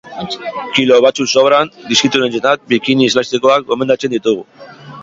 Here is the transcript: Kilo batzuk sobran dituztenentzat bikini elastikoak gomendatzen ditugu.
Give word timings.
Kilo 0.77 0.97
batzuk 1.05 1.29
sobran 1.35 1.69
dituztenentzat 1.91 2.67
bikini 2.75 3.13
elastikoak 3.13 3.71
gomendatzen 3.71 4.19
ditugu. 4.19 4.51